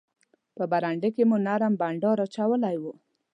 په 0.55 0.63
برنډه 0.71 1.09
کې 1.15 1.23
مو 1.29 1.37
نرم 1.47 1.73
بانډار 1.81 2.17
اچولی 2.25 2.75
وو. 2.81 2.93